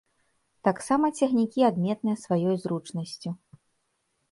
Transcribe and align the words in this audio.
Таксама 0.67 1.05
цягнікі 1.19 1.67
адметныя 1.69 2.17
сваёй 2.23 2.55
зручнасцю. 2.65 3.29